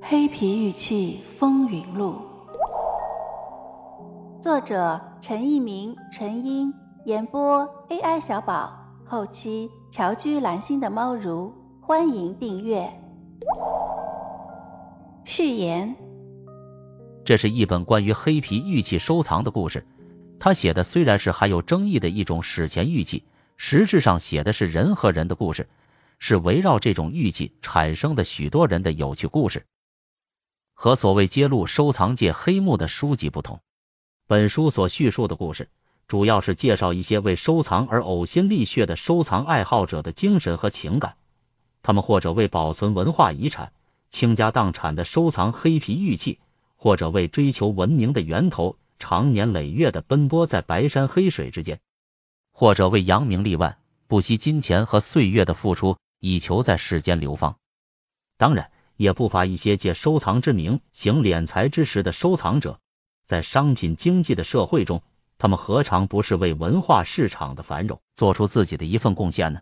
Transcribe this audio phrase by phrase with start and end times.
[0.00, 2.14] 黑皮玉器风云录，
[4.40, 6.72] 作者陈一鸣、陈英，
[7.04, 8.72] 演播 AI 小宝，
[9.04, 12.88] 后期乔居蓝心的猫如，欢迎订阅。
[15.24, 15.94] 序言：
[17.24, 19.84] 这是一本关于黑皮玉器收藏的故事。
[20.38, 23.24] 他写的虽然是含有争议的一种史前玉器，
[23.56, 25.68] 实质上写的是人和人的故事，
[26.20, 29.66] 是围绕这种玉器产生的许多人的有趣故事。
[30.80, 33.58] 和所谓揭露收藏界黑幕的书籍不同，
[34.28, 35.70] 本书所叙述的故事，
[36.06, 41.16] 主要是介绍一些为收藏而呕心沥血的收藏爱好者的精神和情感。
[41.82, 43.72] 他们或者为保存文化遗产
[44.10, 46.38] 倾家荡产的收藏黑皮玉器，
[46.76, 51.80] 或者为追求文明的源头长年累月的奔波在白山黑水之间，
[52.52, 57.56] 或者为扬名立万不惜金钱和岁月的付出，以求在世间流芳。
[58.36, 58.70] 当然。
[58.98, 62.80] 也不乏一些借收藏之名行敛财之实的收藏者，
[63.26, 65.04] 在商品经济的社会中，
[65.38, 69.60] 他们何尝不是为文化市场的繁荣做出自己的一份贡献呢？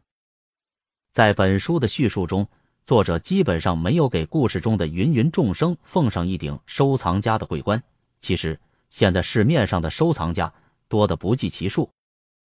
[1.12, 2.48] 在本书的叙述中，
[2.86, 7.82] 作者基本上没有给故事中的芸芸众生奉上一顶收藏家的桂冠。
[8.20, 10.54] 其实，现在市面上的收藏家
[10.88, 11.90] 多得不计其数，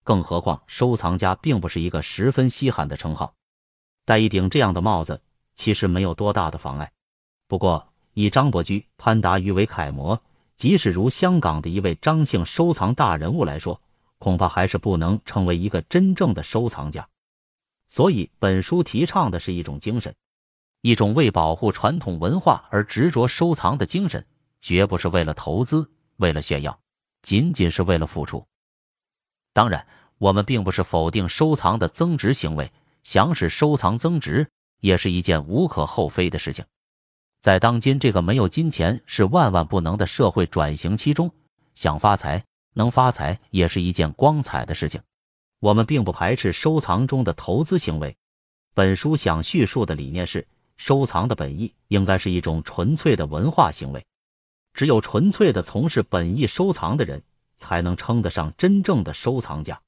[0.03, 3.33] 更何况收藏家并不是一个十分稀罕的称号，
[4.03, 5.21] 戴一顶这样的帽子。
[5.55, 6.91] 其实没有多大的妨碍，
[7.47, 10.21] 不过以张伯驹、潘达于为楷模，
[10.57, 13.81] 即使如香港的一位张姓收藏大人物来说，
[14.17, 17.09] 恐怕还是不能成为一个真正的收藏家。
[17.89, 20.15] 所以本书提倡的是一种精神，
[20.81, 24.25] 一种为保护传统文化而执着收藏的精神，
[24.61, 26.79] 绝不是为了投资、为了炫耀，
[27.21, 28.47] 仅仅是为了付出。
[29.53, 32.71] 当然，我们并不是否定收藏的增值行为，
[33.03, 34.49] 想使收藏增值。
[34.81, 36.65] 也是一件无可厚非的事情。
[37.39, 41.31] 在当今这个没有金钱是万万不能的社会转型期中，
[41.73, 42.43] 想发财
[42.73, 45.01] 能发财也是一件光彩的事情。
[45.59, 48.17] 我们并不排斥收藏中的投资行为。
[48.73, 50.47] 本书想叙述的理念是，
[50.77, 54.05] 收藏的本意应该是一种纯粹的文化行为。
[54.73, 57.23] 只有纯粹的从事本意收藏的人，
[57.57, 59.81] 才能称得上真正的收藏家。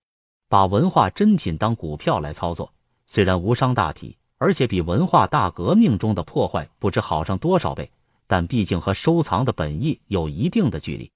[0.50, 2.74] 把文化珍品当股票来操作，
[3.06, 4.18] 虽然无伤大体。
[4.44, 7.92] 而且比文化大革命中的破坏不知好上多少倍，
[8.28, 11.14] 但毕竟和收藏的本意有一定的距离。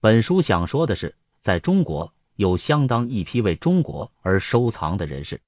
[0.00, 5.42] 本书想说的是，在中国有相当一批为中国而收藏的人士，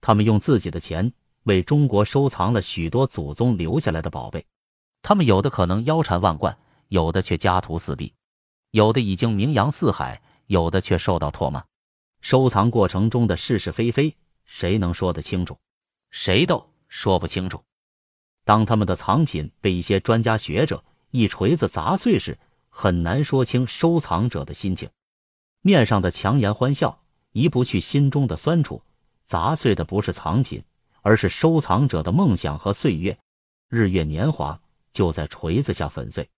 [0.00, 1.12] 他们用自己的钱
[1.44, 4.44] 为中国收藏了许多祖宗留下来的宝贝。
[5.02, 6.58] 他们有的可能腰缠万贯，
[6.88, 8.12] 有的却家徒四壁，
[8.72, 11.62] 有的已经名扬四海，有的却受到唾骂。
[12.22, 15.58] 收藏过程中的是是非非，谁能说得清楚？
[16.18, 17.62] 谁都说不清楚。
[18.44, 22.38] 当他们的藏品被一些专家学者一锤子砸碎时，
[22.70, 24.88] 很难说清收藏者的心情。
[25.60, 28.82] 面上的强颜欢笑，移不去心中的酸楚。
[29.26, 30.64] 砸碎的不是藏品，
[31.02, 33.18] 而是收藏者的梦想和岁月。
[33.68, 34.60] 日月年华
[34.94, 36.30] 就在锤子下粉碎。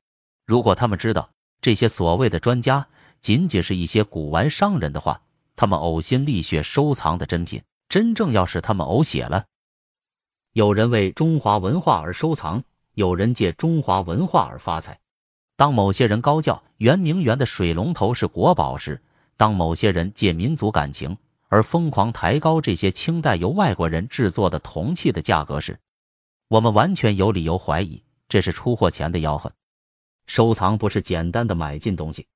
[0.44, 1.30] 如果他们知道
[1.62, 2.88] 这些所谓的专家
[3.20, 5.22] 仅仅是一些古玩商人的话，
[5.54, 9.46] 他们呕心沥血收藏的珍品，真正要是他们呕血了。
[10.58, 14.98] 有人为中华文化而收藏，有人借中华文化而发财。
[15.54, 19.00] 当某些人高叫圆明园的水龙头是国宝时，
[19.36, 25.78] 当某些人借民族感情而疯狂抬高这些清代由外国人制作的铜器的价格时，
[26.48, 29.52] 我们完全有理由怀疑这是出货前的吆喝。
[30.26, 32.26] 收藏不是简单的买进东西。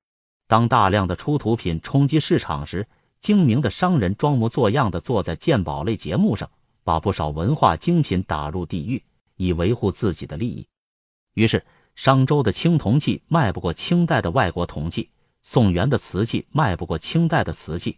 [0.47, 2.87] 当大量的出土品冲击市场时，
[3.19, 6.49] 精明的商人装模作样的坐在鉴宝类节目上。
[6.83, 9.03] 把不少文化精品打入地狱，
[9.35, 10.67] 以维护自己的利益。
[11.33, 15.09] 于是，商周的青铜器卖不过清代的外国铜器，
[15.41, 17.97] 宋元的瓷器卖不过清代的瓷器。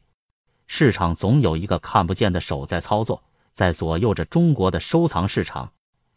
[0.67, 5.71] 市场总有一个看不见的手在操作，在左右着中国的收藏市场。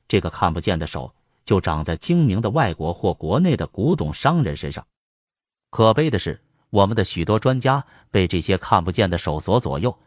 [0.07, 1.15] 这个看不见的手
[1.45, 4.87] 就长在精明的外国或国内的古董商人身上。
[5.71, 6.41] 可悲的是，
[6.71, 9.99] 我们的许多专家被这些看不见的手所左右。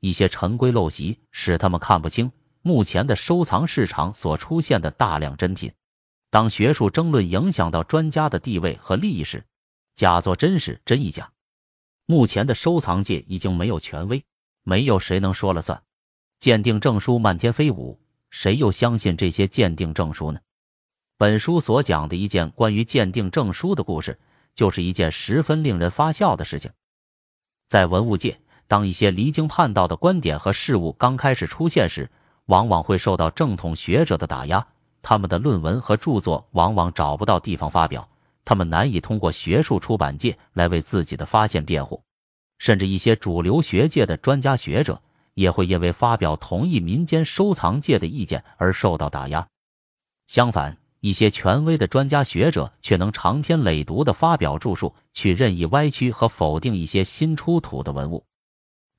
[0.00, 2.32] 一些陈规陋习使他们看不清
[2.62, 5.72] 目前的收藏市场所出现的大量珍品。
[6.30, 9.44] 当学术争论影响到专家的地位和利益时，
[9.96, 11.32] 假作真时，真亦假。
[12.06, 14.24] 目前的收藏界已经没有权威，
[14.62, 15.82] 没有谁能说了算。
[16.38, 18.00] 鉴定证书漫天飞舞，
[18.30, 20.40] 谁又相信这些鉴定证书呢？
[21.18, 24.18] 本书所讲的一件关于鉴定证书的故事，
[24.54, 26.72] 就是一件十分令人发笑的事情，
[27.68, 28.40] 在文物界。
[28.70, 32.08] 当一些离经叛道的观点和事物刚开始出现时，
[32.46, 34.68] 往往会受到正统学者的打压，
[35.02, 38.08] 他们的论文和著作往往找不到地方发表，
[38.44, 42.04] 他们难以通过学术出版界来为自己的发现辩护，
[42.58, 45.02] 甚至一些主流学界的专家学者
[45.34, 49.48] 也会因为发表同意民间收藏界的意见而受到打压。
[50.28, 58.22] 相反，一些权威的专家学者却能长篇累牍的发表著述，去任意歪曲和否定一些新出土的文物。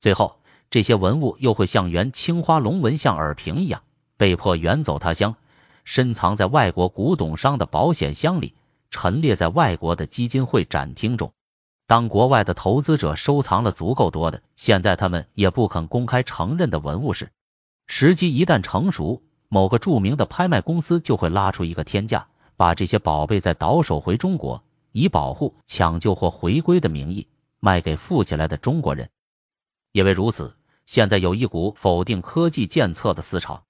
[0.02, 3.82] 最后，这些文物又会像原青花龙纹像耳瓶一样，
[4.16, 5.36] 被迫远走他乡，
[5.84, 8.54] 深藏在外国古董商的保险箱里，
[8.90, 11.32] 陈列在外国的基金会展厅中。
[11.86, 17.30] 当国外的投资者收藏了足够多的现在他们也不肯公开承认的文物时，
[17.86, 19.22] 时机一旦成熟。
[19.48, 22.26] 某个著名的拍卖公司就会拉出一个天价，
[22.56, 27.28] 把这些宝贝再倒手回中国，以保护、抢救或回归的名义
[27.60, 29.08] 卖给富起来的中国人。
[29.92, 30.56] 因为如此，
[30.86, 33.62] 现在有一股否定科技鉴测的思潮，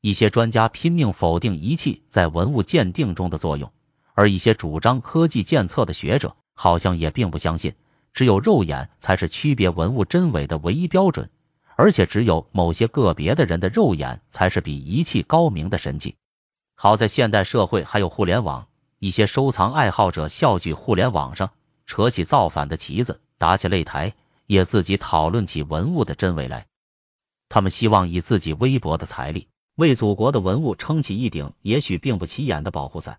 [0.00, 3.72] 一些专家拼命否定仪器在文物鉴定中的作用，
[4.14, 7.74] 而一些主张科技鉴测的学者好像也并不相信，
[8.12, 11.30] 只有肉眼才是区别文物真伪的唯一标准。
[11.74, 16.16] 而且只有某些个别的人的肉眼才是比仪器高明的神器。
[16.74, 18.66] 好在现代社会还有互联网，
[18.98, 21.50] 一些收藏爱好者笑聚互联网上，
[21.86, 24.14] 扯起造反的旗子，打起擂台，
[24.52, 26.66] 也自己讨论起文物的真伪来。
[27.48, 33.18] 他们希望以自己微薄的财力，为祖国的文物撑起一顶也许并不起眼的保护伞。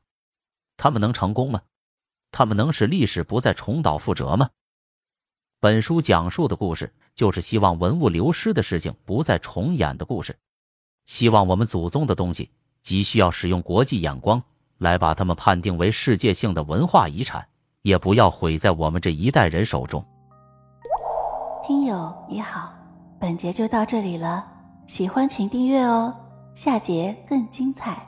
[0.77, 1.62] 他们能成功吗？
[2.31, 4.51] 他们能使历史不再重蹈覆辙吗？
[5.59, 6.94] 本书讲述的故事。
[7.15, 10.39] 就是希望文物流失的事情不再重演的故事。
[11.06, 12.50] 希望我们祖宗的东西，
[12.81, 14.41] 急需要使用国际眼光
[14.79, 17.50] 来把它们判定为世界性的文化遗产，
[17.83, 20.03] 也不要毁在我们这一代人手中。
[21.65, 22.74] 听友你好，
[23.18, 24.45] 本节就到这里了，
[24.86, 26.13] 喜欢请订阅哦，
[26.54, 28.06] 下节更精彩。